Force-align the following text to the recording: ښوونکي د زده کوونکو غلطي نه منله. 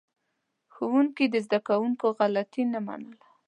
ښوونکي 0.73 1.25
د 1.29 1.35
زده 1.45 1.59
کوونکو 1.67 2.05
غلطي 2.19 2.63
نه 2.73 2.79
منله. 2.87 3.25